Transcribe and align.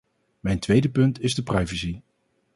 Mijn 0.39 0.59
tweede 0.59 0.89
punt 0.89 1.19
is 1.21 1.35
de 1.35 1.43
privacy. 1.43 2.01